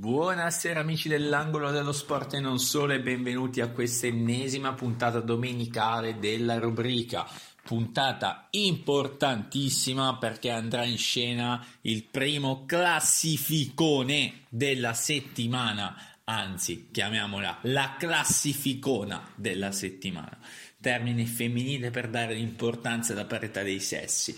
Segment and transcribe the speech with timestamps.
[0.00, 6.18] Buonasera amici dell'angolo dello sport e non solo e benvenuti a questa ennesima puntata domenicale
[6.18, 7.28] della rubrica.
[7.62, 19.22] Puntata importantissima perché andrà in scena il primo classificone della settimana, anzi chiamiamola la classificona
[19.34, 20.38] della settimana,
[20.80, 24.34] termine femminile per dare l'importanza alla parità dei sessi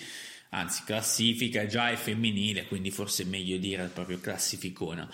[0.55, 5.09] anzi classifica già è femminile, quindi forse è meglio dire proprio classificona.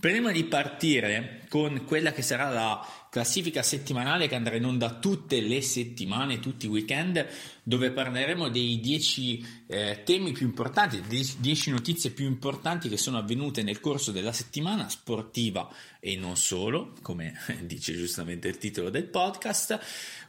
[0.00, 5.42] Prima di partire con quella che sarà la classifica settimanale che andrà in onda tutte
[5.42, 7.26] le settimane, tutti i weekend,
[7.62, 13.62] dove parleremo dei 10 eh, temi più importanti, 10 notizie più importanti che sono avvenute
[13.62, 15.68] nel corso della settimana sportiva
[16.00, 19.78] e non solo, come dice giustamente il titolo del podcast,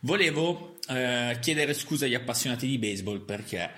[0.02, 3.72] volevo eh, chiedere scusa agli appassionati di baseball perché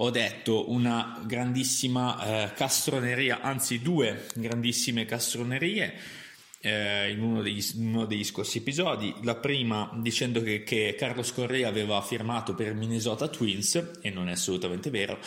[0.00, 5.94] ho detto una grandissima eh, castroneria, anzi due grandissime castronerie
[6.60, 9.12] eh, in, uno degli, uno degli, scorsi episodi.
[9.22, 14.32] La prima dicendo che, che Carlos Correa aveva firmato per Minnesota Twins, e non è
[14.32, 15.18] assolutamente vero,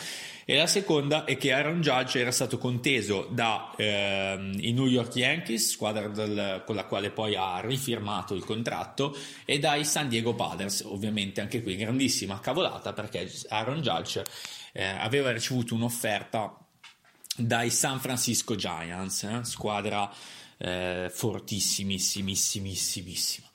[0.46, 4.36] e la seconda è che Aaron Judge era stato conteso dai eh,
[4.72, 9.84] New York Yankees, squadra del, con la quale poi ha rifirmato il contratto, e dai
[9.84, 14.24] San Diego Padres, ovviamente anche qui grandissima cavolata perché Aaron Judge
[14.72, 16.56] eh, aveva ricevuto un'offerta
[17.36, 20.12] dai San Francisco Giants, eh, squadra
[20.58, 23.48] eh, fortissimissimissima.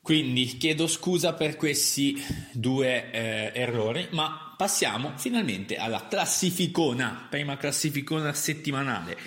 [0.00, 2.22] Quindi chiedo scusa per questi
[2.52, 9.18] due eh, errori, ma passiamo finalmente alla classificona, prima classificona settimanale.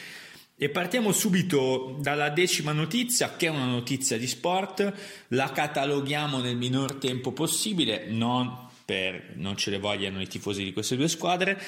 [0.55, 4.93] E partiamo subito dalla decima notizia, che è una notizia di sport,
[5.29, 10.73] la cataloghiamo nel minor tempo possibile, non per non ce le vogliano i tifosi di
[10.73, 11.61] queste due squadre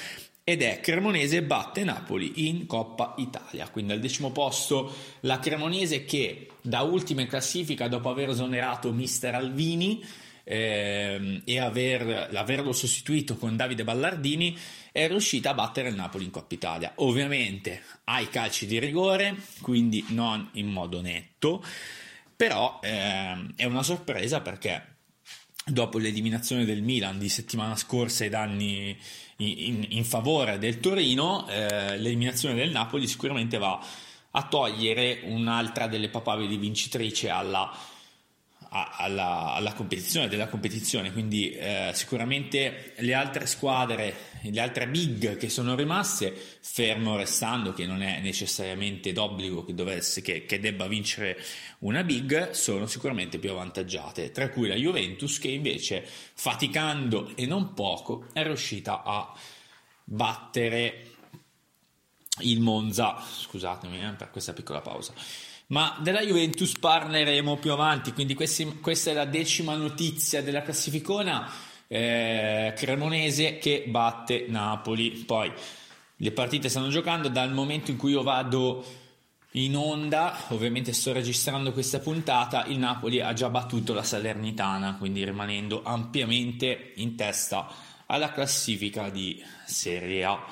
[0.43, 3.69] ed è Cremonese batte Napoli in Coppa Italia.
[3.69, 9.35] Quindi al decimo posto la Cremonese che da ultima in classifica dopo aver esonerato mister
[9.35, 10.03] Alvini
[10.43, 14.57] ehm, e aver, averlo sostituito con Davide Ballardini
[14.91, 16.93] è riuscita a battere il Napoli in Coppa Italia.
[16.95, 21.63] Ovviamente ai calci di rigore, quindi non in modo netto,
[22.35, 24.90] però ehm, è una sorpresa perché
[25.65, 28.97] dopo l'eliminazione del Milan di settimana scorsa ai danni
[29.37, 33.79] in, in, in favore del Torino, eh, l'eliminazione del Napoli sicuramente va
[34.31, 37.71] a togliere un'altra delle papabili vincitrici alla
[38.73, 41.11] alla, alla, competizione della competizione.
[41.11, 47.85] Quindi eh, sicuramente le altre squadre le altre big che sono rimaste fermo restando che
[47.85, 51.37] non è necessariamente d'obbligo che, dovesse, che, che debba vincere
[51.79, 54.31] una big sono sicuramente più avvantaggiate.
[54.31, 59.33] Tra cui la Juventus che invece faticando e non poco è riuscita a
[60.05, 61.07] battere
[62.39, 63.21] il Monza.
[63.21, 65.13] Scusatemi eh, per questa piccola pausa
[65.71, 71.49] ma della Juventus parleremo più avanti, quindi questi, questa è la decima notizia della classificona
[71.87, 75.11] eh, cremonese che batte Napoli.
[75.11, 75.51] Poi
[76.17, 78.85] le partite stanno giocando dal momento in cui io vado
[79.51, 85.23] in onda, ovviamente sto registrando questa puntata, il Napoli ha già battuto la Salernitana, quindi
[85.23, 87.67] rimanendo ampiamente in testa
[88.05, 90.45] alla classifica di Serie A.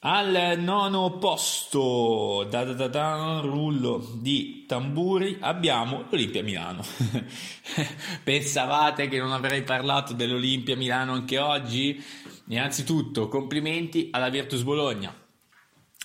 [0.00, 6.84] Al nono posto, da, da, da, rullo di tamburi, abbiamo l'Olimpia Milano.
[8.22, 12.04] Pensavate che non avrei parlato dell'Olimpia Milano anche oggi?
[12.48, 15.14] Innanzitutto, complimenti alla Virtus Bologna.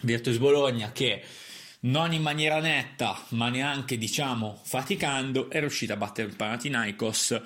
[0.03, 1.23] Virtus Bologna che
[1.81, 7.41] non in maniera netta, ma neanche diciamo faticando, è riuscita a battere il Panathinaikos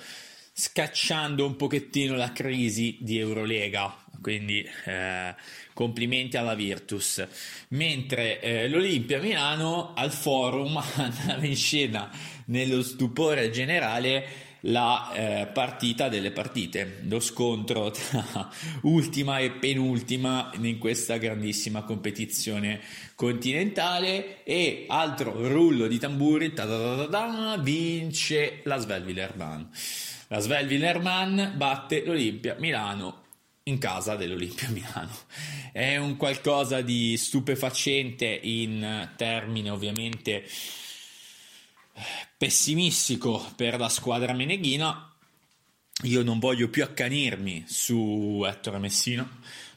[0.58, 3.94] scacciando un pochettino la crisi di Eurolega.
[4.22, 5.34] Quindi eh,
[5.74, 7.24] complimenti alla Virtus.
[7.68, 12.10] Mentre eh, l'Olimpia Milano al forum andava in scena
[12.46, 18.50] nello stupore generale la eh, partita delle partite, lo scontro tra
[18.82, 22.80] ultima e penultima in questa grandissima competizione
[23.14, 26.52] continentale e altro rullo di tamburi,
[27.60, 29.70] vince la Svel Villerban.
[30.28, 33.22] La Svel Villerman batte l'Olimpia Milano
[33.64, 35.16] in casa dell'Olimpia Milano.
[35.70, 40.44] È un qualcosa di stupefacente in termini ovviamente
[42.36, 45.14] pessimistico per la squadra meneghina.
[46.02, 49.28] Io non voglio più accanirmi su Ettore Messina,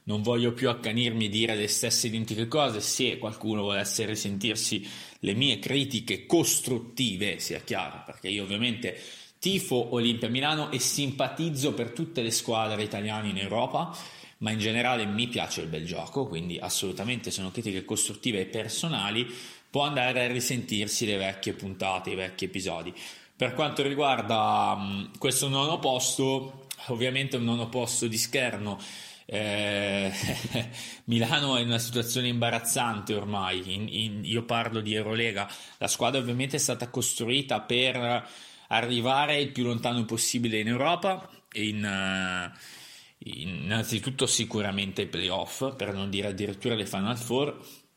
[0.03, 2.81] non voglio più accanirmi e dire le stesse identiche cose.
[2.81, 4.87] Se qualcuno volesse risentirsi
[5.19, 8.99] le mie critiche costruttive, sia chiaro, perché io ovviamente
[9.39, 13.95] Tifo Olimpia Milano e simpatizzo per tutte le squadre italiane in Europa,
[14.39, 19.25] ma in generale mi piace il bel gioco, quindi assolutamente sono critiche costruttive e personali,
[19.69, 22.93] può andare a risentirsi le vecchie puntate, i vecchi episodi.
[23.33, 28.77] Per quanto riguarda mh, questo nono posto, ovviamente un nono posto di scherno.
[29.25, 30.11] Eh,
[31.05, 33.73] Milano è in una situazione imbarazzante ormai.
[33.73, 35.49] In, in, io parlo di Eurolega.
[35.77, 38.27] La squadra ovviamente è stata costruita per
[38.69, 41.29] arrivare il più lontano possibile in Europa.
[41.53, 42.57] In, uh,
[43.19, 47.47] innanzitutto sicuramente ai playoff, per non dire addirittura le Final Four,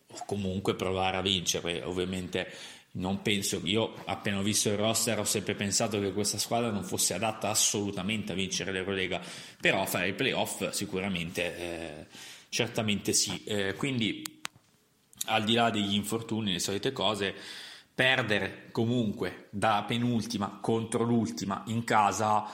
[0.07, 1.83] o comunque provare a vincere.
[1.83, 2.53] Ovviamente
[2.93, 6.85] non penso, io appena ho visto il roster ho sempre pensato che questa squadra non
[6.85, 9.21] fosse adatta assolutamente a vincere l'Eurolega,
[9.61, 12.07] però fare i playoff sicuramente, eh,
[12.51, 13.43] certamente sì.
[13.45, 14.23] Eh, quindi
[15.27, 17.35] al di là degli infortuni, le solite cose,
[17.94, 22.47] perdere comunque da penultima contro l'ultima in casa,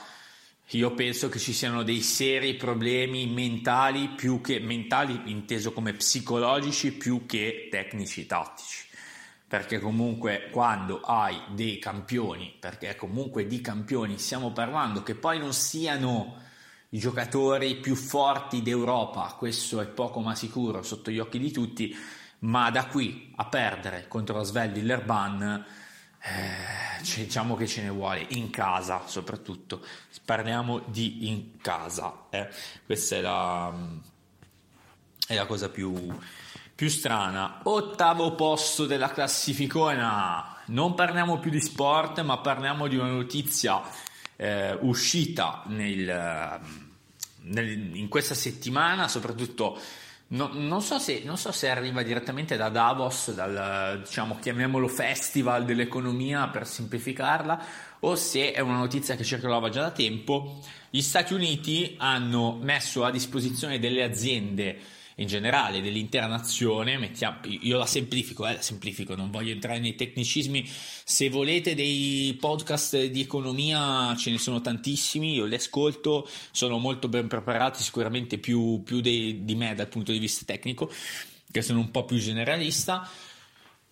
[0.73, 6.91] io penso che ci siano dei seri problemi mentali più che mentali inteso come psicologici
[6.93, 8.87] più che tecnici tattici.
[9.47, 15.53] Perché comunque quando hai dei campioni, perché comunque di campioni stiamo parlando, che poi non
[15.53, 16.37] siano
[16.89, 21.95] i giocatori più forti d'Europa, questo è poco ma sicuro sotto gli occhi di tutti,
[22.39, 25.65] ma da qui a perdere contro la Svel Villerban,
[26.21, 29.85] eh, diciamo che ce ne vuole in casa soprattutto,
[30.23, 32.49] parliamo di in casa, eh.
[32.85, 33.73] questa è la,
[35.27, 36.17] è la cosa più
[36.79, 37.59] più strana.
[37.63, 40.61] Ottavo posto della classificona.
[40.67, 43.81] Non parliamo più di sport, ma parliamo di una notizia
[44.37, 46.61] eh, uscita nel,
[47.41, 49.77] nel, in questa settimana, soprattutto
[50.29, 55.65] no, non, so se, non, so se, arriva direttamente da Davos, dal diciamo chiamiamolo festival
[55.65, 57.63] dell'economia per semplificarla,
[58.01, 60.59] o se è una notizia che circolava già da tempo.
[60.89, 64.79] Gli Stati Uniti hanno messo a disposizione delle aziende
[65.19, 69.95] in generale dell'intera nazione, mettiamo, io la semplifico, eh, la semplifico, non voglio entrare nei
[69.95, 76.77] tecnicismi, se volete dei podcast di economia ce ne sono tantissimi, io li ascolto, sono
[76.77, 80.89] molto ben preparati, sicuramente più, più dei, di me dal punto di vista tecnico,
[81.51, 83.09] che sono un po' più generalista.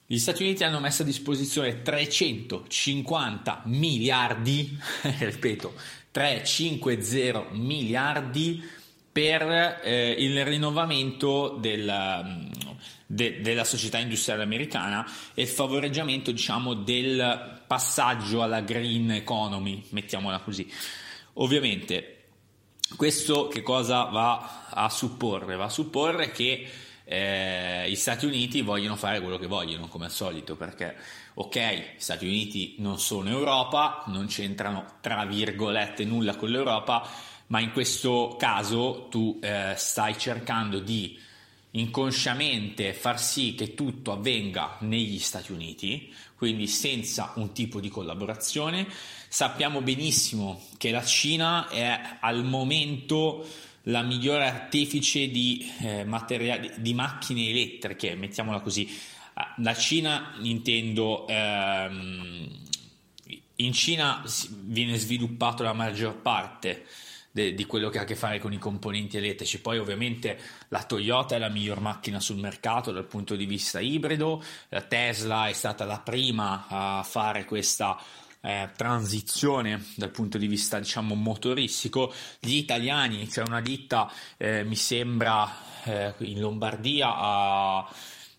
[0.05, 4.79] Gli Stati Uniti hanno messo a disposizione 350 miliardi,
[5.19, 5.73] ripeto,
[6.11, 8.75] 350 miliardi
[9.17, 12.51] per eh, il rinnovamento del, mm,
[13.07, 20.37] de, della società industriale americana e il favoreggiamento diciamo, del passaggio alla green economy, mettiamola
[20.41, 20.71] così.
[21.33, 22.25] Ovviamente
[22.95, 25.55] questo che cosa va a supporre?
[25.55, 26.67] Va a supporre che
[27.03, 30.95] eh, gli Stati Uniti vogliono fare quello che vogliono, come al solito, perché
[31.33, 37.09] ok, gli Stati Uniti non sono Europa, non c'entrano tra virgolette nulla con l'Europa,
[37.47, 41.17] ma in questo caso tu eh, stai cercando di
[41.71, 48.87] inconsciamente far sì che tutto avvenga negli Stati Uniti, quindi senza un tipo di collaborazione.
[49.27, 53.45] Sappiamo benissimo che la Cina è al momento
[53.83, 58.89] la migliore artefice di, eh, materiali, di macchine elettriche, mettiamola così.
[59.33, 62.47] Ah, la Cina intendo ehm,
[63.55, 64.23] in Cina
[64.63, 66.85] viene sviluppato la maggior parte
[67.37, 69.61] de, di quello che ha a che fare con i componenti elettrici.
[69.61, 70.39] Poi ovviamente
[70.69, 75.47] la Toyota è la miglior macchina sul mercato dal punto di vista ibrido, la Tesla
[75.47, 77.95] è stata la prima a fare questa
[78.41, 82.11] eh, transizione dal punto di vista diciamo motoristico.
[82.39, 85.47] Gli italiani, c'è una ditta eh, mi sembra
[85.83, 87.87] eh, in Lombardia a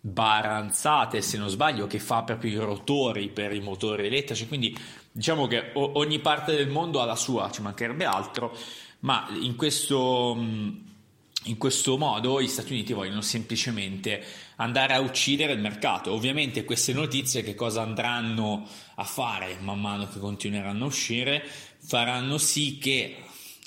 [0.00, 4.76] Baranzate se non sbaglio che fa proprio i rotori per i motori elettrici quindi
[5.10, 8.56] diciamo che ogni parte del mondo ha la sua ci mancherebbe altro
[9.00, 14.24] ma in questo, in questo modo gli Stati Uniti vogliono semplicemente
[14.56, 16.12] andare a uccidere il mercato.
[16.12, 21.44] Ovviamente queste notizie che cosa andranno a fare man mano che continueranno a uscire
[21.78, 23.22] faranno sì che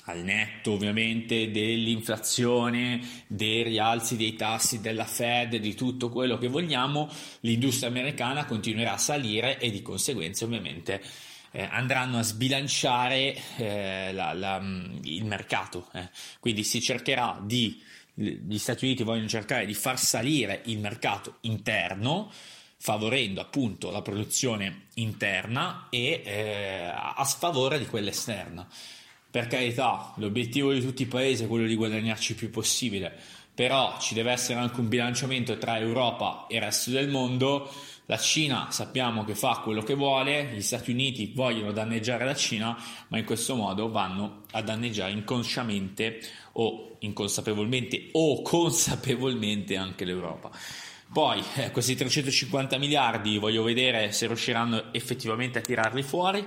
[0.06, 7.08] al netto ovviamente dell'inflazione, dei rialzi dei tassi della Fed, di tutto quello che vogliamo,
[7.40, 11.00] l'industria americana continuerà a salire e di conseguenza ovviamente
[11.52, 15.88] eh, andranno a sbilanciare eh, la, la, mm, il mercato.
[15.92, 16.08] Eh.
[16.40, 17.80] Quindi si cercherà di,
[18.14, 22.30] gli Stati Uniti vogliono cercare di far salire il mercato interno,
[22.76, 28.66] favorendo appunto la produzione interna e eh, a sfavore di quella esterna.
[29.30, 33.16] Per carità, l'obiettivo di tutti i paesi è quello di guadagnarci il più possibile,
[33.54, 37.72] però ci deve essere anche un bilanciamento tra Europa e il resto del mondo
[38.06, 42.76] la Cina sappiamo che fa quello che vuole, gli Stati Uniti vogliono danneggiare la Cina,
[43.08, 46.20] ma in questo modo vanno a danneggiare inconsciamente
[46.52, 50.50] o inconsapevolmente o consapevolmente anche l'Europa.
[51.12, 56.46] Poi eh, questi 350 miliardi voglio vedere se riusciranno effettivamente a tirarli fuori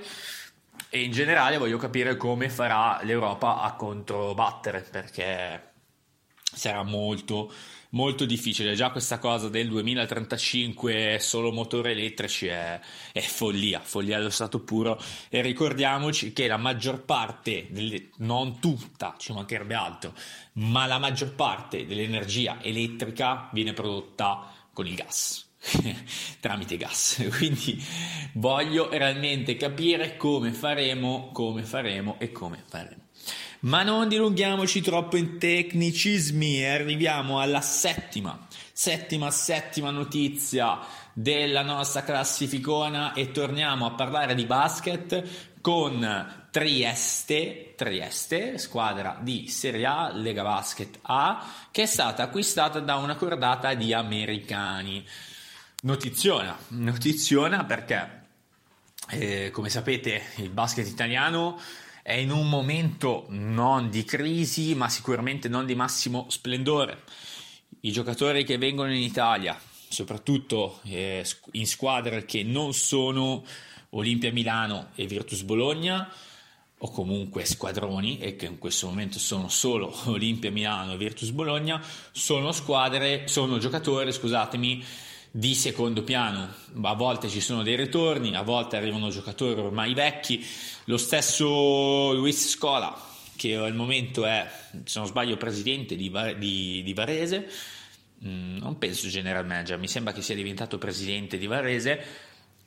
[0.89, 5.71] e in generale voglio capire come farà l'Europa a controbattere perché
[6.41, 7.51] sarà molto
[7.95, 8.75] molto difficile.
[8.75, 12.79] Già questa cosa del 2035 solo motori elettrici è,
[13.11, 15.01] è follia, follia allo stato puro.
[15.29, 20.13] E ricordiamoci che la maggior parte, delle, non tutta, ci mancherebbe altro,
[20.53, 25.43] ma la maggior parte dell'energia elettrica viene prodotta con il gas.
[26.39, 27.83] tramite gas quindi
[28.33, 33.04] voglio realmente capire come faremo come faremo e come faremo
[33.65, 40.79] ma non dilunghiamoci troppo in tecnicismi e arriviamo alla settima, settima, settima notizia
[41.13, 49.85] della nostra classificona e torniamo a parlare di basket con Trieste, Trieste, squadra di Serie
[49.85, 55.03] A, Lega Basket A, che è stata acquistata da una cordata di americani.
[55.81, 58.25] Notiziona, notiziona perché,
[59.09, 61.59] eh, come sapete, il basket italiano
[62.07, 67.01] è in un momento non di crisi, ma sicuramente non di massimo splendore.
[67.79, 69.59] I giocatori che vengono in Italia,
[69.89, 73.43] soprattutto eh, in squadre che non sono
[73.89, 76.07] Olimpia Milano e Virtus Bologna,
[76.77, 81.81] o comunque squadroni, e che in questo momento sono solo Olimpia Milano e Virtus Bologna,
[82.11, 84.85] sono squadre, sono giocatori, scusatemi,
[85.35, 86.47] di secondo piano.
[86.81, 90.41] A volte ci sono dei ritorni, a volte arrivano giocatori ormai vecchi.
[90.85, 92.97] Lo stesso Luis Scola,
[93.35, 94.49] che al momento è,
[94.85, 97.49] se non sbaglio, presidente di, di, di Varese,
[98.25, 102.01] mm, non penso general manager, mi sembra che sia diventato presidente di Varese.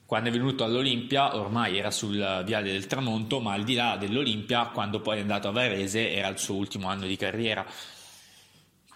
[0.05, 4.67] Quando è venuto all'Olimpia, ormai era sul viale del tramonto, ma al di là dell'Olimpia,
[4.67, 7.65] quando poi è andato a Varese, era il suo ultimo anno di carriera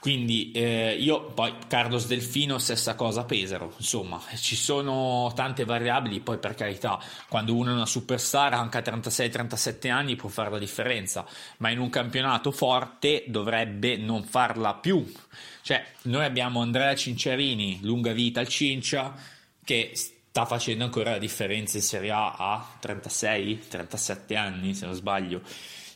[0.03, 6.39] quindi eh, io poi Carlos Delfino stessa cosa Pesaro, insomma ci sono tante variabili, poi
[6.39, 11.25] per carità quando uno è una superstar anche a 36-37 anni può fare la differenza,
[11.59, 15.09] ma in un campionato forte dovrebbe non farla più.
[15.61, 19.15] Cioè noi abbiamo Andrea Cinciarini, lunga vita al Cincia,
[19.63, 25.43] che sta facendo ancora la differenza in Serie A a 36-37 anni se non sbaglio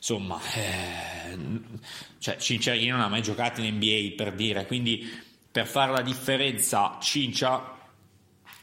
[0.09, 1.37] insomma, eh,
[2.21, 5.05] cioè Cinciarini non ha mai giocato in NBA per dire, quindi
[5.51, 7.75] per fare la differenza Cincia,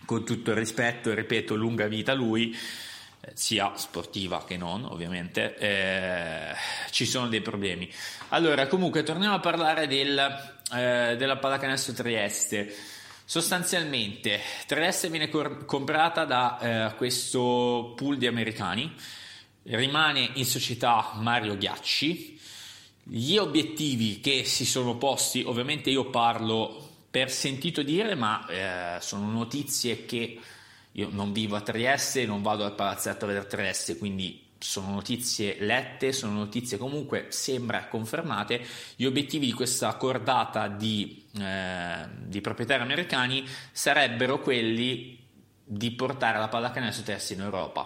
[0.06, 5.58] con tutto il rispetto e ripeto, lunga vita lui, eh, sia sportiva che non, ovviamente,
[5.58, 6.56] eh,
[6.92, 7.92] ci sono dei problemi.
[8.30, 10.18] Allora, comunque, torniamo a parlare del,
[10.74, 12.74] eh, della pallacanestro Trieste.
[13.26, 16.60] Sostanzialmente, Trieste viene cor- comprata da
[16.92, 18.96] eh, questo pool di americani
[19.64, 22.40] rimane in società Mario Ghiacci.
[23.04, 29.30] Gli obiettivi che si sono posti, ovviamente io parlo per sentito dire, ma eh, sono
[29.30, 30.40] notizie che
[30.92, 35.58] io non vivo a Trieste, non vado al palazzetto a vedere Trieste, quindi sono notizie
[35.60, 38.66] lette, sono notizie comunque sembra confermate.
[38.96, 45.20] Gli obiettivi di questa cordata di, eh, di proprietari americani sarebbero quelli
[45.66, 47.86] di portare la pallacanestro Trieste in Europa.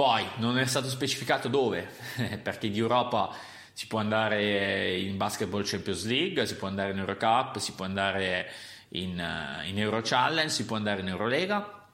[0.00, 1.86] Poi non è stato specificato dove,
[2.42, 3.36] perché di Europa
[3.74, 8.50] si può andare in Basketball Champions League, si può andare in Eurocup, si può andare
[8.92, 11.86] in, uh, in Euro Challenge, si può andare in Eurolega.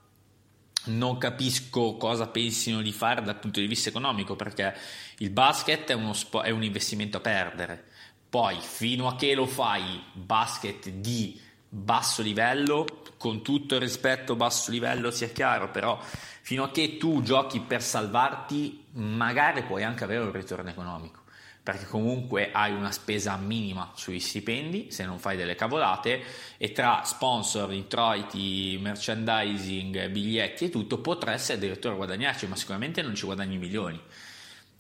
[0.85, 4.73] Non capisco cosa pensino di fare dal punto di vista economico perché
[5.19, 7.87] il basket è, spo- è un investimento a perdere.
[8.31, 12.85] Poi, fino a che lo fai basket di basso livello,
[13.27, 15.99] con tutto il rispetto, basso livello sia chiaro, però
[16.43, 21.23] fino a che tu giochi per salvarti, magari puoi anche avere un ritorno economico,
[21.61, 26.23] perché comunque hai una spesa minima sugli stipendi se non fai delle cavolate
[26.57, 33.25] e tra sponsor, introiti, merchandising, biglietti e tutto potresti addirittura guadagnarci, ma sicuramente non ci
[33.25, 34.01] guadagni milioni.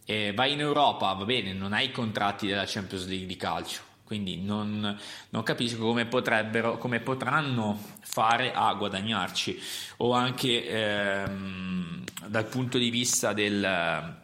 [0.04, 3.80] E vai in Europa, va bene, non hai i contratti della Champions League di calcio,
[4.06, 4.96] quindi non,
[5.30, 9.60] non capisco come, come potranno fare a guadagnarci
[9.98, 14.16] o anche ehm, dal punto di vista del,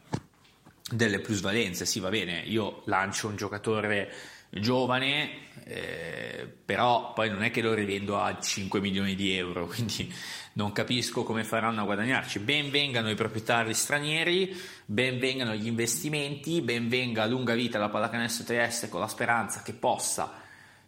[0.89, 1.85] delle plusvalenze.
[1.85, 4.13] Sì, va bene, io lancio un giocatore
[4.51, 10.13] giovane, eh, però poi non è che lo rivendo a 5 milioni di euro, quindi
[10.55, 12.41] non capisco come faranno a guadagnarci.
[12.41, 18.45] Ben vengano i proprietari stranieri, ben vengano gli investimenti, ben venga lunga vita la pallacanestro
[18.45, 20.41] Trieste con la speranza che possa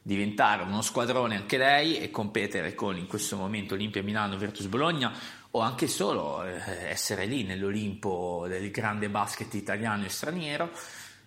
[0.03, 5.11] diventare uno squadrone anche lei e competere con in questo momento Olimpia Milano, Virtus Bologna
[5.53, 6.61] o anche solo eh,
[6.91, 10.71] essere lì nell'Olimpo del grande basket italiano e straniero.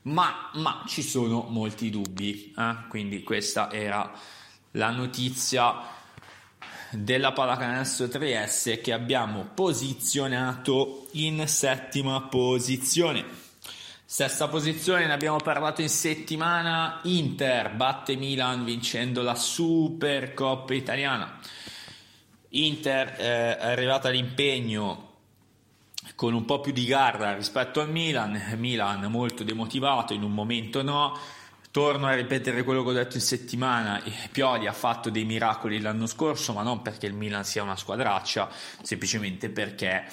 [0.07, 2.75] Ma, ma ci sono molti dubbi, eh?
[2.87, 4.09] quindi questa era
[4.71, 5.81] la notizia
[6.91, 13.25] della pallacanestro 3S che abbiamo posizionato in settima posizione.
[14.05, 21.37] Sesta posizione, ne abbiamo parlato in settimana, Inter batte Milan vincendo la Supercoppa italiana.
[22.51, 25.06] Inter eh, è arrivata all'impegno
[26.17, 30.81] con un po' più di garra rispetto al Milan, Milan molto demotivato, in un momento
[30.81, 31.15] no,
[31.69, 36.07] torno a ripetere quello che ho detto in settimana, Pioli ha fatto dei miracoli l'anno
[36.07, 38.49] scorso, ma non perché il Milan sia una squadraccia,
[38.81, 40.05] semplicemente perché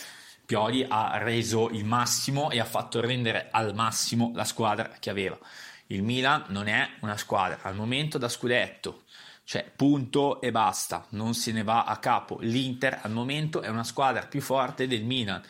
[0.45, 5.39] Pioli ha reso il massimo e ha fatto rendere al massimo la squadra che aveva.
[5.87, 9.05] Il Milan non è una squadra al momento da scudetto,
[9.45, 12.37] cioè punto e basta, non se ne va a capo.
[12.43, 15.43] L'Inter al momento è una squadra più forte del Milan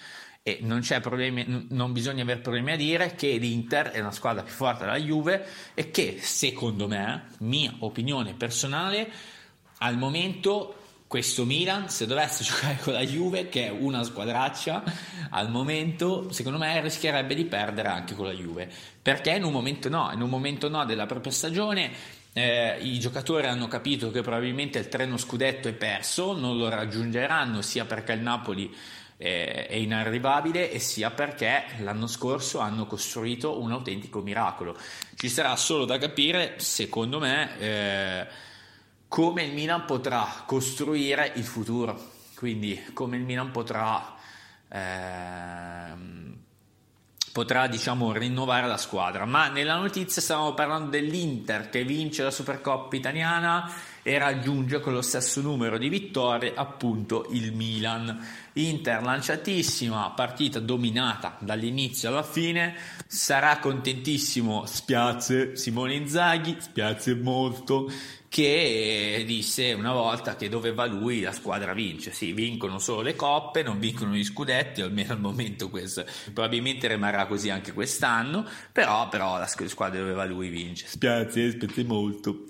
[0.47, 4.53] e non, problemi, non bisogna avere problemi a dire che l'Inter è una squadra più
[4.53, 9.11] forte della Juve e che secondo me, mia opinione personale,
[9.79, 14.83] al momento questo Milan, se dovesse giocare con la Juve, che è una squadraccia,
[15.31, 18.71] al momento, secondo me, rischierebbe di perdere anche con la Juve.
[19.01, 21.91] Perché in un momento no, in un momento no della propria stagione,
[22.35, 27.63] eh, i giocatori hanno capito che probabilmente il treno scudetto è perso, non lo raggiungeranno
[27.63, 28.71] sia perché il Napoli
[29.25, 34.76] è inarrivabile e sia perché l'anno scorso hanno costruito un autentico miracolo.
[35.14, 38.26] Ci sarà solo da capire, secondo me, eh,
[39.09, 44.14] come il Milan potrà costruire il futuro, quindi come il Milan potrà,
[44.69, 45.95] eh,
[47.33, 49.25] potrà diciamo, rinnovare la squadra.
[49.25, 55.00] Ma nella notizia stavamo parlando dell'Inter che vince la Supercoppa italiana e raggiunge con lo
[55.00, 58.43] stesso numero di vittorie appunto il Milan.
[58.57, 67.91] Inter lanciatissima, partita dominata dall'inizio alla fine, sarà contentissimo, spiace Simone Inzaghi, spiace molto,
[68.35, 73.62] che disse una volta che doveva lui la squadra vince, sì, vincono solo le coppe,
[73.62, 79.38] non vincono gli scudetti, almeno al momento questo, probabilmente rimarrà così anche quest'anno, però, però
[79.38, 82.47] la squadra doveva lui vince, spiace, spiace molto.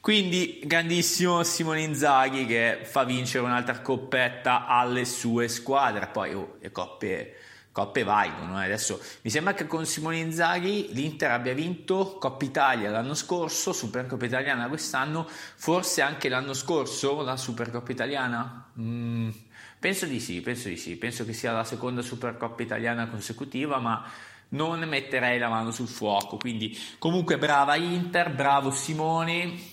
[0.00, 6.70] Quindi grandissimo Simone Inzaghi che fa vincere un'altra coppetta alle sue squadre, poi oh, le
[6.70, 7.36] coppe,
[7.72, 8.62] coppe valgono.
[8.62, 8.66] Eh.
[8.66, 14.26] Adesso mi sembra che con Simone Inzaghi l'Inter abbia vinto Coppa Italia l'anno scorso, Supercoppa
[14.26, 18.70] Italiana quest'anno, forse anche l'anno scorso la Supercoppa Italiana.
[18.78, 19.30] Mm,
[19.80, 24.04] penso di sì, penso di sì, penso che sia la seconda Supercoppa Italiana consecutiva, ma
[24.50, 26.36] non metterei la mano sul fuoco.
[26.36, 29.71] Quindi comunque brava Inter, bravo Simone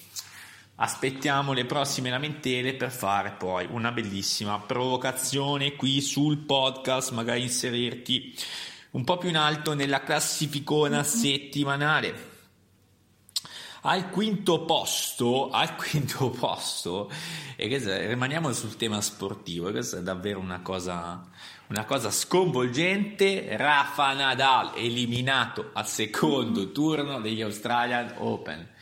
[0.82, 8.34] aspettiamo le prossime lamentele per fare poi una bellissima provocazione qui sul podcast, magari inserirti
[8.92, 12.28] un po' più in alto nella classificona settimanale.
[13.82, 17.10] Al quinto posto, al quinto posto,
[17.56, 21.26] e questo, rimaniamo sul tema sportivo, questa è davvero una cosa,
[21.68, 23.56] una cosa sconvolgente.
[23.58, 28.78] Rafa Nadal eliminato al secondo turno degli Australian Open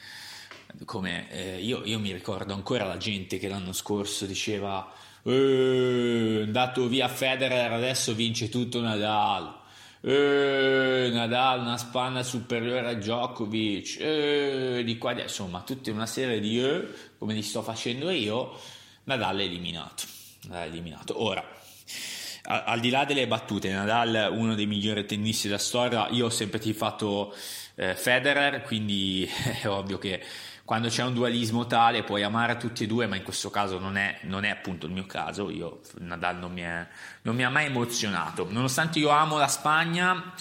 [0.85, 4.91] come eh, io, io, mi ricordo ancora la gente che l'anno scorso diceva
[5.23, 9.55] eh, andato via Federer adesso vince tutto Nadal.
[10.01, 13.97] Eh, Nadal una spanna superiore a Djokovic.
[13.99, 16.87] Eh, di qua insomma tutta una serie di eh,
[17.17, 18.59] come li sto facendo io
[19.05, 20.03] Nadal è eliminato,
[20.43, 21.21] Nadal è eliminato.
[21.23, 21.55] ora
[22.49, 26.59] al di là delle battute, Nadal uno dei migliori tennisti della storia, io ho sempre
[26.59, 27.35] tifato
[27.75, 29.29] eh, Federer, quindi
[29.61, 30.23] è ovvio che
[30.67, 33.95] quando c'è un dualismo tale puoi amare tutti e due, ma in questo caso non
[33.95, 35.49] è, non è appunto il mio caso.
[35.49, 36.85] Io, Nadal non mi, è,
[37.21, 38.45] non mi ha mai emozionato.
[38.49, 40.33] Nonostante io amo la Spagna,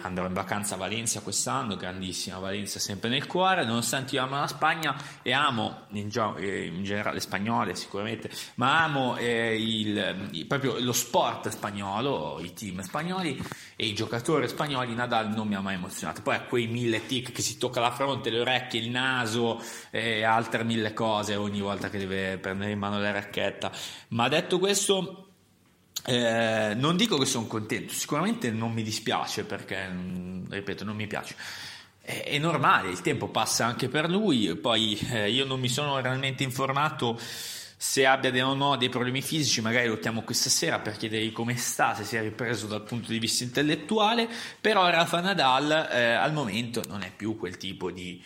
[0.00, 4.46] andrò in vacanza a Valencia quest'anno, grandissima Valencia sempre nel cuore, nonostante io amo la
[4.46, 10.78] Spagna e amo in, eh, in generale le spagnole sicuramente, ma amo eh, il, proprio
[10.78, 13.42] lo sport spagnolo, i team spagnoli
[13.76, 16.22] e i giocatori spagnoli, Nadal non mi ha mai emozionato.
[16.22, 20.22] Poi ha quei mille tic che si tocca la fronte, le orecchie, il naso e
[20.22, 23.72] altre mille cose ogni volta che deve prendere in mano la racchetta.
[24.08, 25.31] Ma detto questo
[26.04, 31.06] eh, non dico che sono contento, sicuramente non mi dispiace perché, mm, ripeto, non mi
[31.06, 31.36] piace.
[32.00, 36.00] È, è normale, il tempo passa anche per lui, poi eh, io non mi sono
[36.00, 37.18] realmente informato
[37.84, 41.56] se abbia o no dei problemi fisici, magari lo chiamo questa sera per chiedergli come
[41.56, 44.28] sta, se si è ripreso dal punto di vista intellettuale,
[44.60, 48.22] però Rafa Nadal eh, al momento non è più quel tipo di,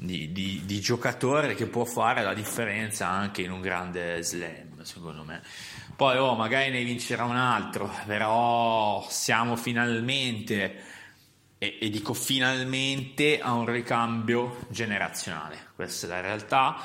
[0.00, 5.24] di, di, di giocatore che può fare la differenza anche in un grande slam, secondo
[5.24, 5.42] me.
[5.96, 10.82] Poi oh, magari ne vincerà un altro, però siamo finalmente,
[11.58, 15.70] e, e dico finalmente, a un ricambio generazionale.
[15.74, 16.76] Questa è la realtà.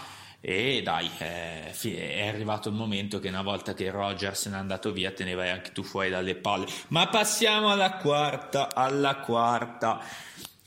[0.41, 5.13] e dai, è arrivato il momento che una volta che Roger se n'è andato via
[5.13, 6.65] te ne vai anche tu fuori dalle palle.
[6.87, 10.01] Ma passiamo alla quarta, alla quarta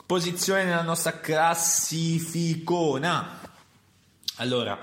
[0.06, 3.40] posizione nella nostra classificona.
[4.36, 4.78] Allora,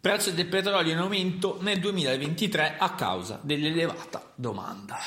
[0.00, 4.98] prezzo del petrolio in aumento nel 2023 a causa dell'elevata domanda.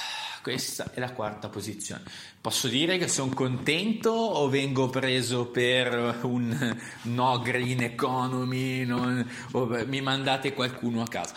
[0.41, 2.03] Questa è la quarta posizione.
[2.39, 9.65] Posso dire che sono contento o vengo preso per un no green economy non, o
[9.87, 11.33] mi mandate qualcuno a casa?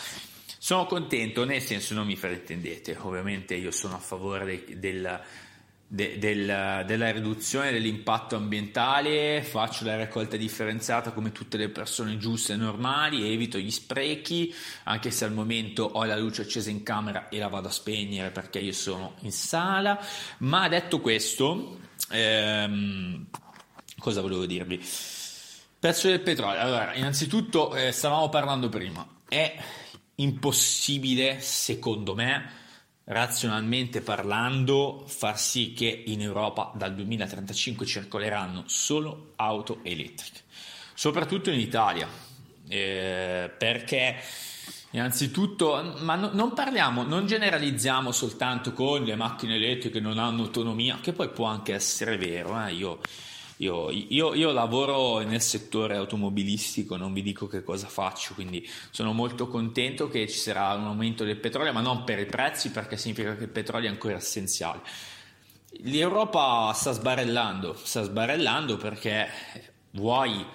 [0.58, 5.20] Sono contento, nel senso non mi fraintendete, ovviamente io sono a favore del, del
[5.90, 12.53] de, del, della riduzione dell'impatto ambientale, faccio la raccolta differenziata come tutte le persone giuste
[12.53, 17.31] e normali, evito gli sprechi, anche se al momento ho la luce accesa in camera
[17.31, 19.98] e la vado a spegnere perché io sono in sala.
[20.38, 21.79] Ma detto questo,
[22.11, 23.27] ehm,
[23.98, 24.85] cosa volevo dirvi?
[25.79, 26.61] Prezzo del petrolio.
[26.61, 29.57] Allora, innanzitutto, eh, stavamo parlando prima, è
[30.16, 32.66] impossibile, secondo me,
[33.09, 40.40] razionalmente parlando, far sì che in Europa dal 2035 circoleranno solo auto elettriche,
[40.94, 42.07] soprattutto in Italia,
[42.68, 44.16] eh, perché
[44.90, 50.42] innanzitutto, ma no, non parliamo, non generalizziamo soltanto con le macchine elettriche che non hanno
[50.42, 53.01] autonomia, che poi può anche essere vero, eh, io
[53.59, 59.12] io, io, io, lavoro nel settore automobilistico, non vi dico che cosa faccio, quindi sono
[59.12, 62.97] molto contento che ci sarà un aumento del petrolio, ma non per i prezzi, perché
[62.97, 64.81] significa che il petrolio è ancora essenziale.
[65.83, 69.29] L'Europa sta sbarellando, sta sbarellando perché
[69.92, 70.47] vuoi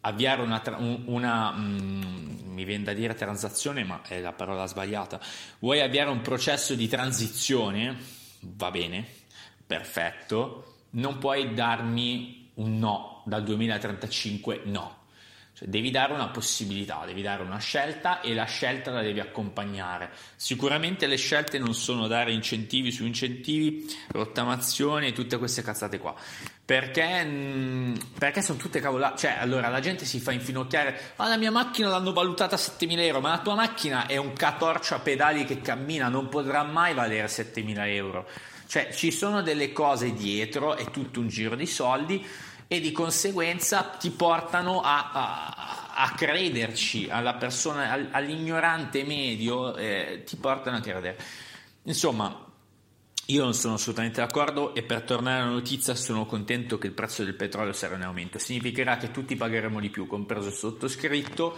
[0.00, 0.62] avviare una,
[1.06, 5.18] una mm, mi viene da dire transazione, ma è la parola sbagliata.
[5.60, 7.96] Vuoi avviare un processo di transizione?
[8.40, 9.06] Va bene,
[9.66, 15.02] perfetto non puoi darmi un no dal 2035, no.
[15.56, 20.10] Cioè, devi dare una possibilità, devi dare una scelta e la scelta la devi accompagnare.
[20.34, 26.12] Sicuramente le scelte non sono dare incentivi su incentivi, rottamazione e tutte queste cazzate qua.
[26.64, 29.18] Perché, mm, perché sono tutte cavolate.
[29.18, 31.12] Cioè, allora la gente si fa infinocchiare.
[31.16, 34.32] Ah, la mia macchina l'hanno valutata a 7.000 euro, ma la tua macchina è un
[34.32, 38.28] catorcio a pedali che cammina, non potrà mai valere 7.000 euro.
[38.66, 42.24] Cioè ci sono delle cose dietro, è tutto un giro di soldi
[42.66, 50.78] e di conseguenza ti portano a, a, a crederci persona, all'ignorante medio, eh, ti portano
[50.78, 51.18] a credere.
[51.84, 52.44] Insomma,
[53.26, 57.24] io non sono assolutamente d'accordo e per tornare alla notizia sono contento che il prezzo
[57.24, 58.38] del petrolio sarà in aumento.
[58.38, 61.56] Significherà che tutti pagheremo di più, compreso il sottoscritto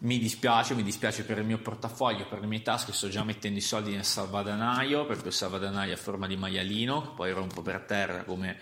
[0.00, 3.58] mi dispiace, mi dispiace per il mio portafoglio, per le mie tasche, sto già mettendo
[3.58, 7.80] i soldi nel salvadanaio, perché il salvadanaio è a forma di maialino, poi rompo per
[7.80, 8.58] terra come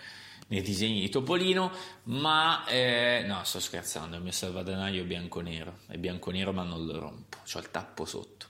[0.49, 1.71] nei disegni di Topolino,
[2.03, 6.99] ma eh, no, sto scherzando, il mio salvadanaio è bianco-nero, è bianco-nero ma non lo
[6.99, 8.47] rompo, ho il tappo sotto.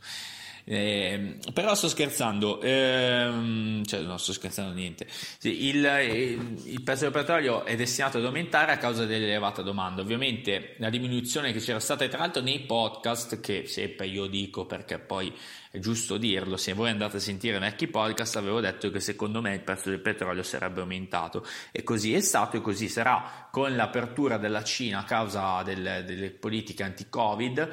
[0.70, 5.08] Eh, però sto scherzando, ehm, cioè non sto scherzando niente.
[5.08, 10.02] Sì, il, il, il, prezzo del petrolio è destinato ad aumentare a causa dell'elevata domanda.
[10.02, 15.00] Ovviamente la diminuzione che c'era stata, tra l'altro, nei podcast, che sempre io dico perché
[15.00, 15.34] poi
[15.72, 19.54] è giusto dirlo, se voi andate a sentire vecchi podcast avevo detto che secondo me
[19.54, 21.46] il prezzo del petrolio sarebbe aumentato.
[21.72, 26.30] E così è stato e così sarà con l'apertura della Cina a causa del, delle
[26.32, 27.70] politiche anti-Covid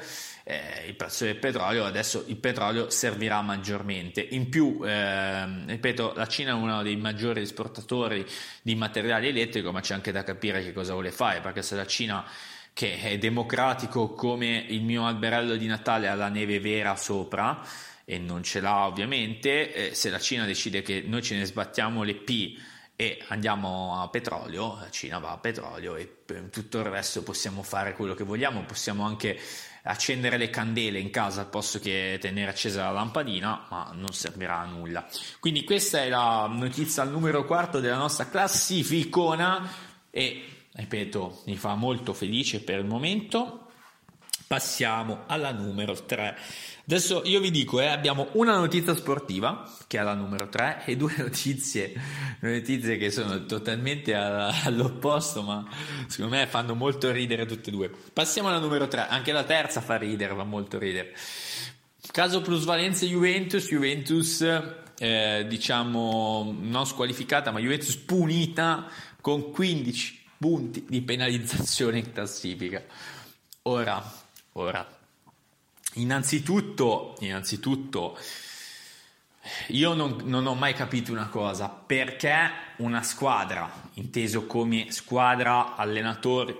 [0.47, 4.21] eh, il prezzo del petrolio adesso il petrolio servirà maggiormente.
[4.21, 8.23] In più eh, ripeto la Cina è uno dei maggiori esportatori
[8.61, 11.87] di materiale elettrico ma c'è anche da capire che cosa vuole fare perché se la
[11.87, 12.23] Cina
[12.73, 17.65] che è democratico come il mio alberello di Natale ha la neve vera sopra
[18.05, 22.03] e non ce l'ha ovviamente, eh, se la Cina decide che noi ce ne sbattiamo
[22.03, 22.57] le P
[22.95, 27.61] e andiamo a petrolio, la Cina va a petrolio e per tutto il resto possiamo
[27.63, 29.37] fare quello che vogliamo, possiamo anche
[29.87, 34.59] accendere le candele in casa al posto che tenere accesa la lampadina, ma non servirà
[34.59, 35.05] a nulla.
[35.39, 39.69] Quindi questa è la notizia al numero quarto della nostra classificona
[40.09, 43.61] e ripeto, mi fa molto felice per il momento.
[44.47, 46.37] Passiamo alla numero 3.
[46.87, 50.95] Adesso io vi dico, eh, abbiamo una notizia sportiva, che è la numero 3, e
[50.95, 51.93] due notizie,
[52.41, 55.67] notizie che sono totalmente all'opposto, ma
[56.07, 57.91] secondo me fanno molto ridere tutte e due.
[58.13, 61.15] Passiamo alla numero 3, anche la terza fa ridere, fa molto ridere.
[62.11, 64.45] Caso plusvalenza Juventus, Juventus
[64.99, 68.87] eh, diciamo non squalificata, ma Juventus punita
[69.21, 72.83] con 15 punti di penalizzazione in classifica.
[73.63, 74.03] Ora,
[74.53, 74.94] ora,
[75.95, 78.17] innanzitutto, innanzitutto
[79.67, 86.57] io non, non, ho mai capito una cosa, perché una squadra, inteso come squadra, allenatori,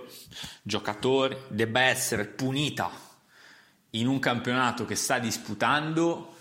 [0.62, 2.90] giocatori, debba essere punita
[3.90, 6.34] in un campionato che sta disputando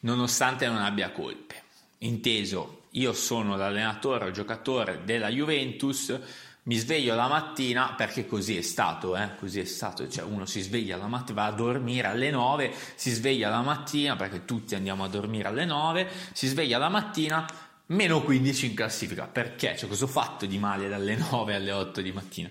[0.00, 1.62] nonostante non abbia colpe.
[1.98, 6.18] Inteso, io sono l'allenatore o giocatore della Juventus,
[6.64, 9.34] mi sveglio la mattina perché così è stato, eh?
[9.36, 13.10] così è stato, cioè uno si sveglia la mattina, va a dormire alle 9, si
[13.10, 17.44] sveglia la mattina perché tutti andiamo a dormire alle 9, si sveglia la mattina
[17.86, 19.76] meno 15 in classifica, perché?
[19.76, 22.48] Cioè cosa ho fatto di male dalle 9 alle 8 di mattina?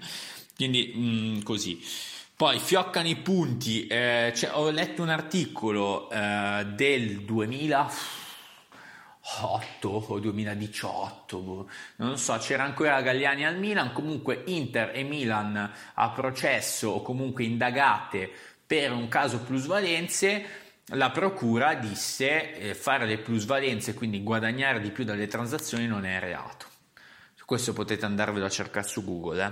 [0.56, 1.82] Quindi mh, mm, così.
[2.36, 8.21] Poi fioccano i punti, eh, cioè, ho letto un articolo eh, del 2000 2008
[9.82, 11.70] o 2018, boh.
[11.98, 17.44] non so, c'era ancora Galliani al Milan, comunque Inter e Milan a processo o comunque
[17.44, 18.32] indagate
[18.66, 20.46] per un caso plusvalenze,
[20.94, 26.20] la procura disse eh, fare le plusvalenze, quindi guadagnare di più dalle transazioni non è
[26.20, 26.68] reato.
[27.46, 29.46] Questo potete andarvelo a cercare su Google.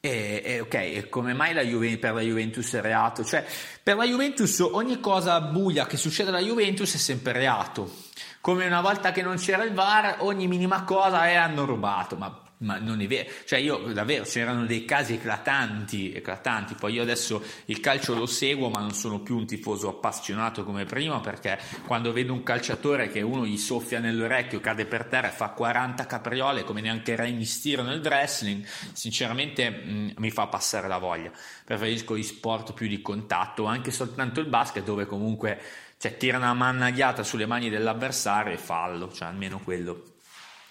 [0.00, 0.08] Eh.
[0.08, 3.22] E, e, ok, e come mai la Juve, per la Juventus è reato?
[3.22, 3.44] Cioè,
[3.82, 8.08] per la Juventus ogni cosa buia che succede alla Juventus è sempre reato
[8.40, 12.42] come una volta che non c'era il VAR, ogni minima cosa e hanno rubato, ma,
[12.58, 17.42] ma, non è vero, cioè io davvero c'erano dei casi eclatanti, eclatanti, poi io adesso
[17.66, 22.12] il calcio lo seguo ma non sono più un tifoso appassionato come prima perché quando
[22.12, 26.64] vedo un calciatore che uno gli soffia nell'orecchio, cade per terra e fa 40 capriole
[26.64, 31.30] come neanche Rey Mysterio nel wrestling, sinceramente mh, mm, mi fa passare la voglia,
[31.64, 36.54] preferisco gli sport più di contatto, anche soltanto il basket dove comunque cioè tira una
[36.54, 40.14] mannagliata sulle mani dell'avversario e fallo, cioè almeno quello,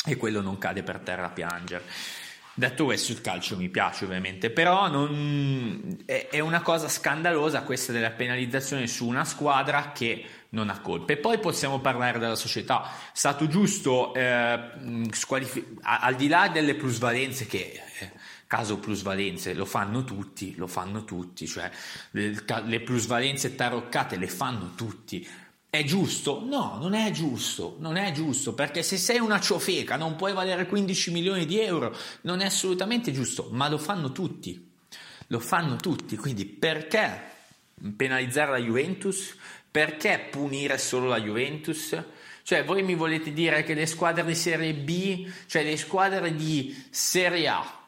[0.04, 1.84] e quello non cade per terra a piangere.
[2.56, 8.10] Detto questo, il calcio mi piace ovviamente, però non, è, una cosa scandalosa questa della
[8.10, 11.18] penalizzazione su una squadra che non ha colpe.
[11.18, 12.82] Poi possiamo parlare della società.
[12.82, 14.60] È stato giusto, eh,
[15.12, 17.80] squalifi- al di là delle plusvalenze che
[18.50, 21.70] caso plusvalenze lo fanno tutti, lo fanno tutti, cioè
[22.12, 25.26] le, le plusvalenze taroccate le fanno tutti.
[25.70, 26.44] È giusto?
[26.44, 30.66] No, non è giusto, non è giusto, perché se sei una ciofeca non puoi valere
[30.66, 34.68] 15 milioni di euro, non è assolutamente giusto, ma lo fanno tutti,
[35.28, 37.22] lo fanno tutti, quindi perché
[37.96, 39.36] penalizzare la Juventus?
[39.70, 41.96] Perché punire solo la Juventus?
[42.42, 46.88] Cioè, voi mi volete dire che le squadre di Serie B, cioè le squadre di
[46.90, 47.79] Serie A,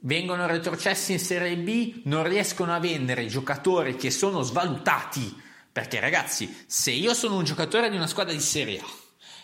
[0.00, 5.48] vengono retrocessi in Serie B, non riescono a vendere giocatori che sono svalutati.
[5.72, 8.86] Perché ragazzi, se io sono un giocatore di una squadra di Serie A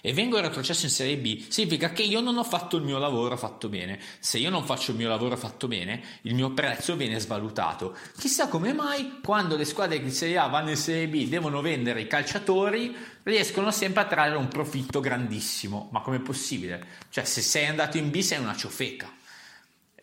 [0.00, 3.36] e vengo retrocesso in Serie B, significa che io non ho fatto il mio lavoro
[3.36, 3.98] fatto bene.
[4.18, 7.96] Se io non faccio il mio lavoro fatto bene, il mio prezzo viene svalutato.
[8.18, 12.00] Chissà come mai quando le squadre di Serie A vanno in Serie B devono vendere
[12.00, 15.88] i calciatori, riescono sempre a trarre un profitto grandissimo.
[15.92, 16.84] Ma com'è possibile?
[17.08, 19.12] Cioè, se sei andato in B sei una ciofeca.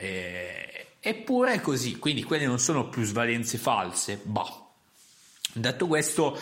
[0.04, 4.20] Eh, eppure è così, quindi quelle non sono plusvalenze false.
[4.22, 4.52] Bah.
[5.54, 6.38] Detto questo,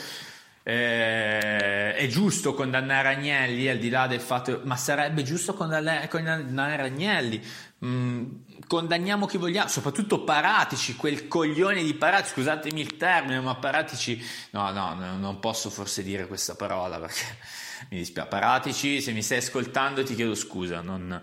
[0.63, 6.81] eh, è giusto condannare Agnelli al di là del fatto, ma sarebbe giusto condannare, condannare
[6.83, 7.39] Agnelli.
[7.85, 8.31] Mm,
[8.65, 14.19] condanniamo chi vogliamo, soprattutto Paratici, quel coglione di Paratici, scusatemi il termine, ma Paratici,
[14.51, 17.37] no, no, no, non posso forse dire questa parola perché
[17.91, 18.27] mi dispiace.
[18.27, 21.21] Paratici, se mi stai ascoltando ti chiedo scusa, non,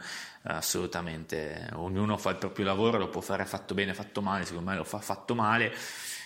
[0.57, 4.77] assolutamente, ognuno fa il proprio lavoro, lo può fare fatto bene, fatto male, secondo me
[4.77, 5.75] lo fa fatto male.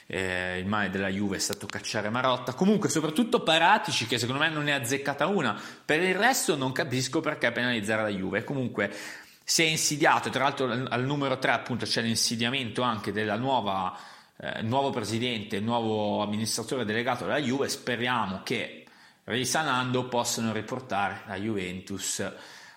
[0.07, 2.55] Eh, il male della Juve è stato cacciare Marotta.
[2.55, 5.61] Comunque, soprattutto Paratici, che secondo me non ha azzeccata una.
[5.85, 8.45] Per il resto, non capisco perché penalizzare la Juve.
[8.45, 8.93] Comunque,
[9.45, 10.31] si è insidiato.
[10.31, 16.85] Tra l'altro, al numero 3, appunto, c'è l'insediamento anche del eh, nuovo presidente, nuovo amministratore
[16.85, 17.69] delegato della Juve.
[17.69, 18.85] Speriamo che
[19.25, 22.25] risanando possano riportare la Juventus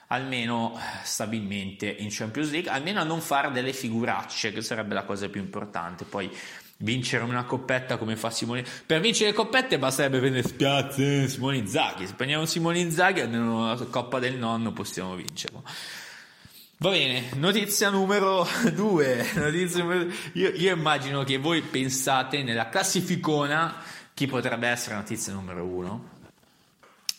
[0.08, 5.30] almeno stabilmente in Champions League, almeno a non fare delle figuracce, che sarebbe la cosa
[5.30, 6.06] più importante.
[6.06, 6.30] Poi
[6.78, 8.66] vincere una coppetta come fa Simone.
[8.86, 12.08] Per vincere le coppette basterebbe prendere spiazze Simone Inzaghi.
[12.08, 15.64] Se prendiamo Simone Inzaghi, almeno la coppa del nonno possiamo vincerlo.
[16.78, 19.26] Va bene, notizia numero due.
[19.36, 20.12] Notizia numero...
[20.34, 23.78] Io, io, immagino che voi pensate nella classificona
[24.14, 26.10] chi potrebbe essere notizia numero uno,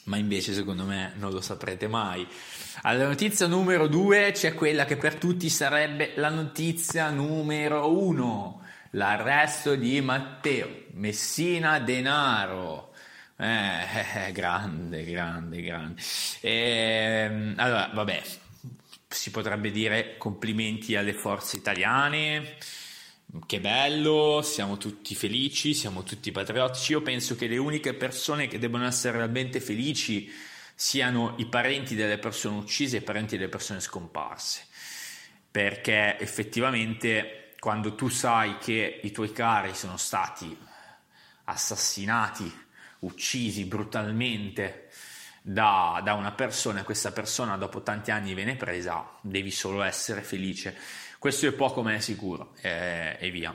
[0.07, 2.27] ma invece secondo me non lo saprete mai.
[2.83, 9.75] Alla notizia numero due c'è quella che per tutti sarebbe la notizia numero uno, l'arresto
[9.75, 12.93] di Matteo Messina Denaro.
[13.39, 16.01] Eh, grande, grande, grande.
[16.41, 18.23] Eh, allora, vabbè,
[19.09, 22.57] si potrebbe dire complimenti alle forze italiane,
[23.45, 26.93] che bello, siamo tutti felici, siamo tutti patriottici.
[26.93, 30.33] Io penso che le uniche persone che devono essere realmente felici
[30.75, 34.67] siano i parenti delle persone uccise e i parenti delle persone scomparse.
[35.51, 40.57] Perché effettivamente quando tu sai che i tuoi cari sono stati
[41.45, 42.65] assassinati,
[43.01, 44.89] uccisi brutalmente
[45.43, 50.23] da, da una persona e questa persona dopo tanti anni viene presa, devi solo essere
[50.23, 50.77] felice
[51.19, 53.55] questo è poco ma è sicuro eh, e via.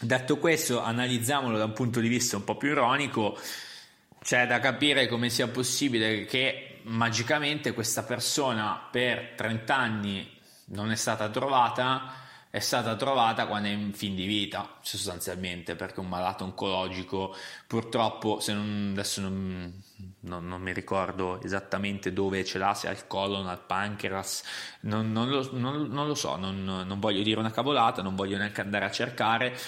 [0.00, 3.38] Detto questo, analizziamolo da un punto di vista un po' più ironico,
[4.22, 10.96] c'è da capire come sia possibile che magicamente questa persona per 30 anni non è
[10.96, 12.23] stata trovata
[12.54, 17.34] è stata trovata quando è in fin di vita, sostanzialmente, perché un malato oncologico
[17.66, 19.82] purtroppo, se non, adesso non,
[20.20, 24.44] non, non, mi ricordo esattamente dove ce l'ha, se al colon, al pancreas,
[24.82, 28.90] non, lo, non lo, so, non, voglio dire una cavolata, non voglio neanche andare a
[28.92, 29.58] cercare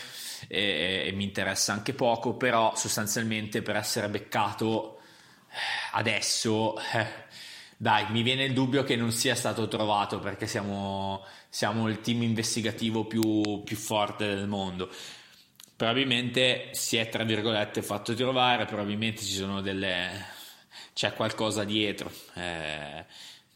[0.47, 5.01] e, e mi interessa anche poco, però sostanzialmente per essere beccato
[5.49, 5.57] eh,
[5.91, 6.79] adesso...
[6.93, 7.25] Eh,
[7.77, 12.23] dai, mi viene il dubbio che non sia stato trovato perché siamo, siamo il team
[12.23, 14.89] investigativo più, più, forte del mondo.
[15.77, 20.25] Probabilmente si è, tra virgolette, fatto trovare, probabilmente ci sono delle...
[20.95, 22.11] c'è qualcosa dietro.
[22.35, 23.05] Eh,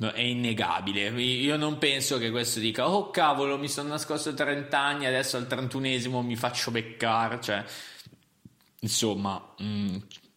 [0.08, 1.08] è innegabile.
[1.22, 5.46] Io non penso che questo dica, oh cavolo, mi sono nascosto 30 anni, adesso al
[5.48, 7.40] 31esimo mi faccio beccare.
[7.40, 7.64] Cioè,
[8.80, 9.96] insomma, mh, mm,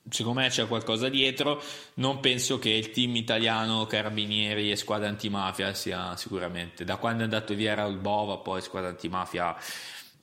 [0.09, 1.61] secondo me c'è qualcosa dietro.
[1.95, 7.23] Non penso che il team italiano Carabinieri e squadra antimafia sia sicuramente da quando è
[7.23, 9.55] andato via Raul Bova, poi squadra antimafia.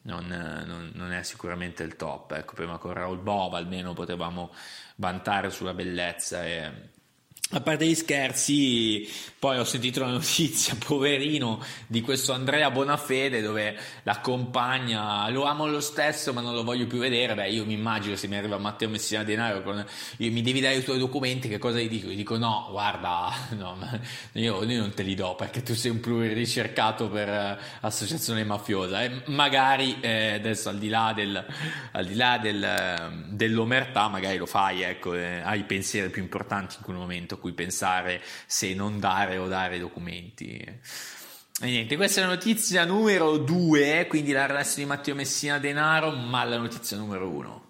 [0.03, 2.33] Non, non, non, è sicuramente il top.
[2.33, 4.51] Ecco, prima con Raul Bova almeno potevamo
[4.97, 6.73] vantare sulla bellezza e,
[7.53, 13.77] a parte gli scherzi, poi ho sentito la notizia, poverino, di questo Andrea Bonafede dove
[14.05, 17.35] la compagna lo amo lo stesso ma non lo voglio più vedere.
[17.35, 19.85] Beh, io mi immagino se mi arriva Matteo Messina Denaro con
[20.19, 22.09] io, mi devi dare i tuoi documenti, che cosa gli dico?
[22.09, 23.77] Gli dico no, guarda, no,
[24.33, 29.03] io, io non te li do perché tu sei un pluriricercato per uh, associazione mafiosa
[29.03, 31.45] e magari eh, adesso al di là, del,
[31.93, 36.85] al di là del, dell'omertà magari lo fai, ecco, eh, hai pensieri più importanti in
[36.85, 40.49] quel momento cui pensare se non dare o dare documenti.
[41.63, 46.45] E niente, questa è la notizia numero 2, quindi l'arresto di Matteo Messina Denaro, ma
[46.45, 47.69] la notizia numero 1.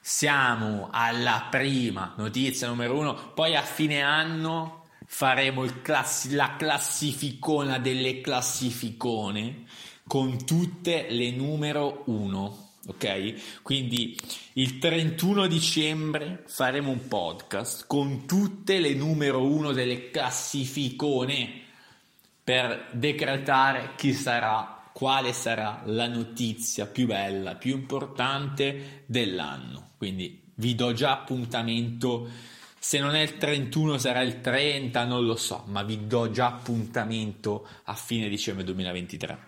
[0.00, 8.20] Siamo alla prima notizia numero 1, poi a fine anno faremo classi- la classificona delle
[8.20, 9.64] classificone
[10.06, 13.60] con tutte le numero 1 ok?
[13.62, 14.18] Quindi
[14.54, 21.66] il 31 dicembre faremo un podcast con tutte le numero uno delle classificone
[22.42, 29.90] per decretare chi sarà, quale sarà la notizia più bella, più importante dell'anno.
[29.98, 32.26] Quindi vi do già appuntamento.
[32.78, 36.46] Se non è il 31 sarà il 30, non lo so, ma vi do già
[36.46, 39.38] appuntamento a fine dicembre 2023.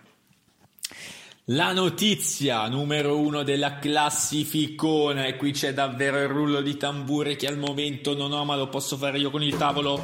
[1.45, 7.47] La notizia numero uno della classificona e qui c'è davvero il rullo di tamburi che
[7.47, 9.99] al momento non ho ma lo posso fare io con il tavolo.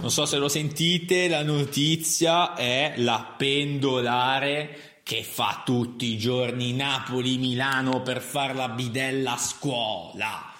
[0.00, 6.72] Non so se lo sentite, la notizia è la pendolare che fa tutti i giorni
[6.72, 10.52] Napoli-Milano per far la bidella a scuola.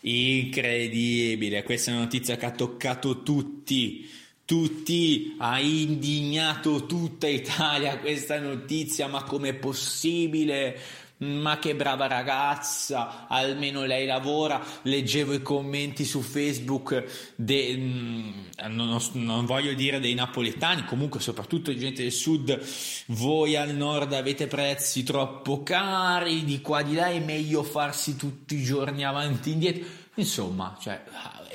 [0.00, 4.10] Incredibile, questa è una notizia che ha toccato tutti
[4.46, 10.78] tutti, ha indignato tutta Italia questa notizia, ma com'è possibile?
[11.18, 14.62] Ma che brava ragazza, almeno lei lavora.
[14.82, 18.30] Leggevo i commenti su Facebook, de, mm,
[18.68, 22.62] non, non, voglio dire dei napoletani, comunque soprattutto di gente del sud.
[23.06, 28.56] Voi al nord avete prezzi troppo cari, di qua di là è meglio farsi tutti
[28.56, 31.02] i giorni avanti e indietro Insomma, cioè,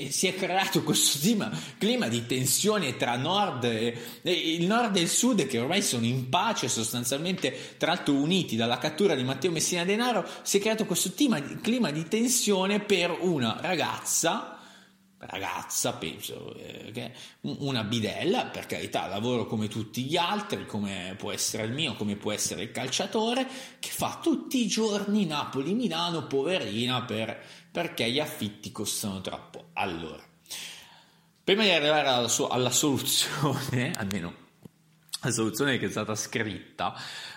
[0.09, 5.01] si è creato questo clima, clima, di tensione tra nord e, e, il nord e
[5.01, 9.51] il sud che ormai sono in pace sostanzialmente tra l'altro uniti dalla cattura di Matteo
[9.51, 14.59] Messina Denaro si è creato questo clima, clima di tensione per una ragazza
[15.21, 21.63] ragazza, penso, eh, una bidella, per carità, lavoro come tutti gli altri, come può essere
[21.63, 23.47] il mio, come può essere il calciatore,
[23.79, 27.39] che fa tutti i giorni Napoli-Milano, poverina, per,
[27.71, 29.69] perché gli affitti costano troppo.
[29.73, 30.21] Allora,
[31.43, 34.35] prima di arrivare alla, so- alla soluzione, almeno
[35.21, 36.93] la soluzione che è stata scritta,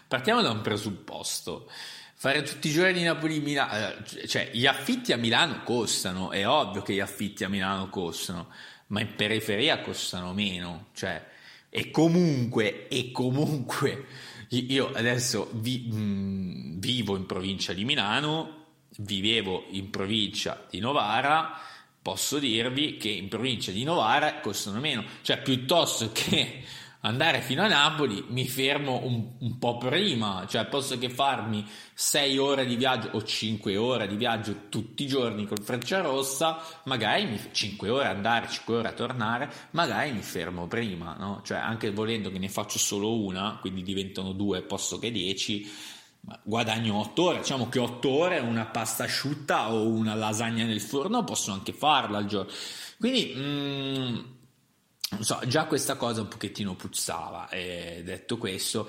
[0.09, 1.70] partiamo da un presupposto.
[2.16, 6.95] Fare tutti i giorni Napoli-Milano, eh, cioè gli affitti a Milano costano, è ovvio che
[6.95, 8.49] gli affitti a Milano costano,
[8.89, 11.22] ma in periferia costano meno, cioè,
[11.68, 14.07] e comunque, e comunque
[14.49, 18.63] io adesso vi, mh, vivo in provincia di Milano,
[18.99, 21.59] vivevo in provincia di Novara,
[22.01, 26.62] posso dirvi che in provincia di Novara costano meno, cioè piuttosto che
[27.05, 32.38] andare fino a Napoli mi fermo un, un, po' prima, cioè posso che farmi 6
[32.38, 37.40] ore di viaggio o 5 ore di viaggio tutti i giorni col Frecciarossa, magari mi,
[37.51, 41.42] 5 ore andare, 5 ore a tornare, magari mi fermo prima, no?
[41.45, 45.70] cioè anche volendo che ne faccio solo una, quindi diventano due posto che 10,
[46.43, 51.25] guadagno 8 ore, diciamo che 8 ore una pasta asciutta o una lasagna nel forno
[51.25, 52.51] posso anche farla al giorno.
[52.99, 54.18] Quindi mm,
[55.20, 58.89] so, già questa cosa un pochettino puzzava e detto questo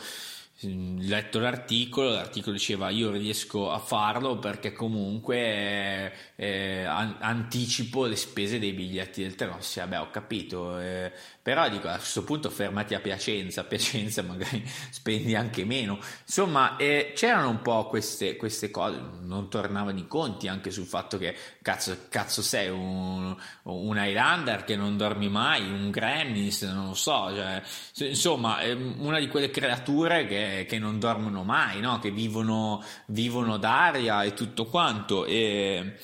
[0.61, 8.57] letto l'articolo, l'articolo diceva io riesco a farlo perché comunque eh, eh, anticipo le spese
[8.57, 9.57] dei biglietti del treno.
[9.59, 11.11] Sì, vabbè, ho capito, eh,
[11.45, 15.99] però dico a questo punto fermati a Piacenza, a Piacenza magari spendi anche meno.
[16.25, 21.19] Insomma, eh, c'erano un po' queste, queste, cose, non tornavano i conti anche sul fatto
[21.19, 26.93] che cazzo, cazzo sei un, un Highlander che non dormi mai, un Gremlins, non lo
[26.95, 27.61] so, cioè,
[28.07, 28.57] insomma,
[28.97, 31.99] una di quelle creature che che, non dormono mai, no?
[31.99, 35.25] che vivono, vivono d'aria e tutto quanto.
[35.25, 35.97] E,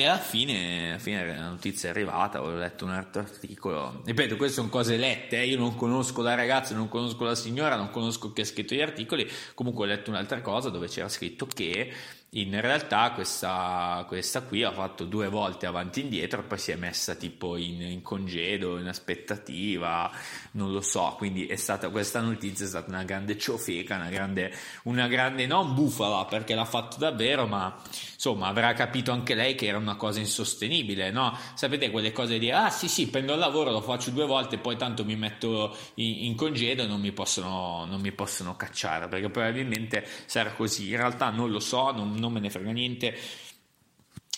[0.00, 4.00] e alla fine, alla fine, la notizia è arrivata, ho letto un altro articolo.
[4.04, 5.46] Ripeto, queste sono cose lette, eh?
[5.46, 8.80] io non conosco la ragazza, non conosco la signora, non conosco chi ha scritto gli
[8.80, 9.30] articoli.
[9.54, 11.92] Comunque ho letto un'altra cosa dove c'era scritto che
[12.34, 16.76] in realtà questa, questa, qui ha fatto due volte avanti e indietro, poi si è
[16.76, 20.08] messa tipo in, in, congedo, in aspettativa,
[20.52, 24.52] non lo so, quindi è stata, questa notizia è stata una grande ciofeca, una grande,
[24.84, 27.76] una grande, non bufala perché l'ha fatto davvero, ma
[28.14, 31.36] insomma avrà capito anche lei che era una cosa insostenibile, no?
[31.54, 34.76] Sapete quelle cose di, ah sì sì, prendo il lavoro, lo faccio due volte, poi
[34.76, 39.28] tanto mi metto in, in congedo e non mi, possono, non mi possono cacciare, perché
[39.30, 43.16] probabilmente sarà così, in realtà non lo so, non non me ne frega niente.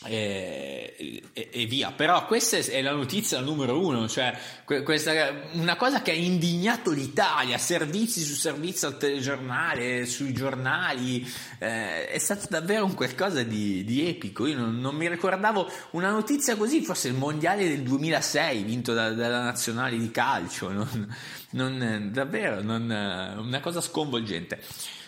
[0.05, 1.93] E, e, e, via.
[1.93, 5.13] Però questa è la notizia numero uno, cioè questa,
[5.53, 11.25] una cosa che ha indignato l'Italia, servizi su servizi al telegiornale, sui giornali,
[11.59, 14.47] eh, è stato davvero un qualcosa di, di epico.
[14.47, 19.13] Io non, non, mi ricordavo una notizia così, forse il mondiale del 2006 vinto da,
[19.13, 21.17] dalla nazionale di calcio, non,
[21.51, 24.61] non, davvero una cosa sconvolgente.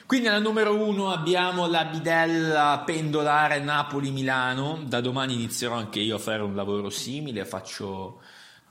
[0.06, 4.82] Quindi alla numero uno abbiamo la bidella pendolare Napoli-Milano.
[4.86, 8.20] Da domani inizierò anche io a fare un lavoro simile, faccio,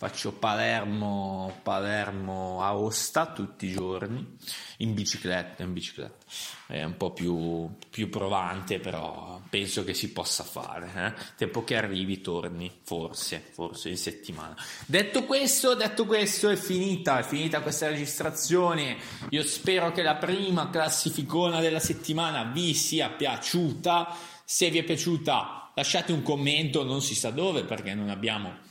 [0.04, 4.36] faccio Palermo, Palermo Aosta tutti i giorni
[4.80, 6.26] in bicicletta, in bicicletta.
[6.68, 10.92] È un po' più, più provante, però penso che si possa fare.
[10.94, 11.22] Eh?
[11.38, 14.58] Tempo che arrivi, torni, forse, forse in settimana.
[14.86, 18.98] Detto questo, detto questo, è finita, è finita questa registrazione.
[19.30, 24.14] Io spero che la prima classificona della settimana vi sia piaciuta.
[24.44, 28.63] Se vi è piaciuta, lasciate un commento, non si sa dove, perché non abbiamo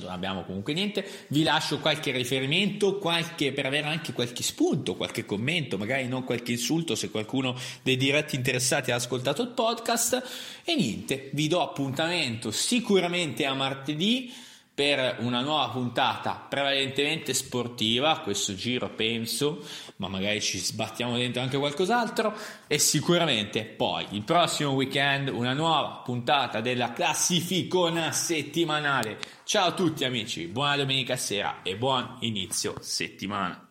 [0.00, 5.24] non abbiamo comunque niente, vi lascio qualche riferimento qualche, per avere anche qualche spunto, qualche
[5.24, 10.22] commento, magari non qualche insulto se qualcuno dei diretti interessati ha ascoltato il podcast.
[10.64, 14.32] E niente, vi do appuntamento sicuramente a martedì
[14.74, 19.64] per una nuova puntata prevalentemente sportiva, questo giro penso,
[19.96, 26.02] ma magari ci sbattiamo dentro anche qualcos'altro e sicuramente poi il prossimo weekend una nuova
[26.04, 29.18] puntata della classificona settimanale.
[29.44, 33.63] Ciao a tutti amici, buona domenica sera e buon inizio settimana.